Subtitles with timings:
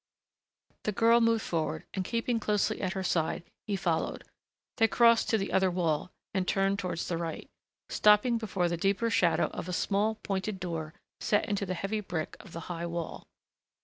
[0.85, 4.23] The girl moved forward and keeping closely at her side he followed;
[4.77, 7.47] they crossed to the other wall, and turned towards the right,
[7.87, 12.35] stopping before the deeper shadow of a small, pointed door set into the heavy brick
[12.39, 13.27] of the high wall.